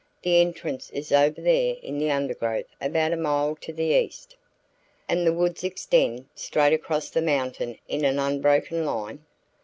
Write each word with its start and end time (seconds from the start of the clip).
The 0.23 0.41
entrance 0.41 0.89
is 0.89 1.11
over 1.11 1.39
there 1.39 1.75
in 1.83 1.99
the 1.99 2.09
undergrowth 2.09 2.65
about 2.81 3.13
a 3.13 3.17
mile 3.17 3.55
to 3.57 3.71
the 3.71 3.83
east." 3.93 4.35
"And 5.07 5.27
the 5.27 5.31
woods 5.31 5.63
extend 5.63 6.25
straight 6.33 6.73
across 6.73 7.11
the 7.11 7.21
mountain 7.21 7.77
in 7.87 8.03
an 8.03 8.17
unbroken 8.17 8.83
line?" 8.83 9.23